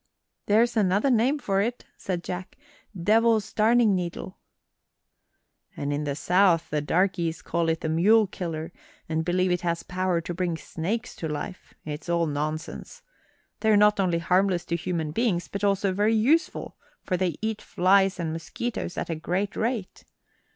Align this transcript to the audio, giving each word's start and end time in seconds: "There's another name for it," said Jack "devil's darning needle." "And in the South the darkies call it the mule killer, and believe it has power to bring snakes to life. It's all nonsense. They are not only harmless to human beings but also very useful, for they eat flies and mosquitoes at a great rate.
"There's 0.47 0.75
another 0.75 1.11
name 1.11 1.37
for 1.37 1.61
it," 1.61 1.85
said 1.95 2.23
Jack 2.23 2.57
"devil's 2.99 3.53
darning 3.53 3.93
needle." 3.93 4.39
"And 5.77 5.93
in 5.93 6.05
the 6.05 6.15
South 6.15 6.71
the 6.71 6.81
darkies 6.81 7.43
call 7.43 7.69
it 7.69 7.81
the 7.81 7.87
mule 7.87 8.25
killer, 8.25 8.71
and 9.07 9.23
believe 9.23 9.51
it 9.51 9.61
has 9.61 9.83
power 9.83 10.19
to 10.19 10.33
bring 10.33 10.57
snakes 10.57 11.15
to 11.17 11.27
life. 11.29 11.75
It's 11.85 12.09
all 12.09 12.25
nonsense. 12.25 13.03
They 13.59 13.69
are 13.69 13.77
not 13.77 13.99
only 13.99 14.17
harmless 14.17 14.65
to 14.65 14.75
human 14.75 15.11
beings 15.11 15.47
but 15.47 15.63
also 15.63 15.93
very 15.93 16.15
useful, 16.15 16.77
for 17.03 17.15
they 17.15 17.35
eat 17.39 17.61
flies 17.61 18.19
and 18.19 18.33
mosquitoes 18.33 18.97
at 18.97 19.11
a 19.11 19.15
great 19.15 19.55
rate. 19.55 20.03